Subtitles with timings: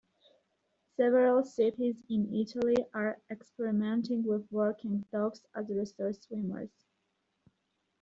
[0.97, 6.71] Several cities in Italy are experimenting with working dogs as rescue swimmers.